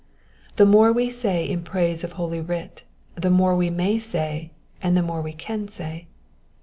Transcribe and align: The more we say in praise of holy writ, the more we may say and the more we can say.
The 0.55 0.65
more 0.65 0.91
we 0.91 1.11
say 1.11 1.47
in 1.47 1.61
praise 1.61 2.03
of 2.03 2.13
holy 2.13 2.41
writ, 2.41 2.81
the 3.13 3.29
more 3.29 3.55
we 3.55 3.69
may 3.69 3.99
say 3.99 4.49
and 4.81 4.97
the 4.97 5.03
more 5.03 5.21
we 5.21 5.31
can 5.33 5.67
say. 5.67 6.07